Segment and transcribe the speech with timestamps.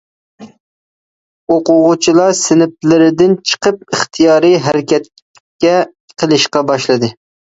[1.55, 5.75] ئوقۇغۇچىلار سىنىپلىرىدىن چىقىپ ئىختىيارى ھەرىكەتكە
[6.23, 7.13] قىلىشقا باشلىدى.